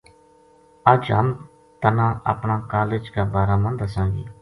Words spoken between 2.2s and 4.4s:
اپنا کالج کا بارہ ما دساں گی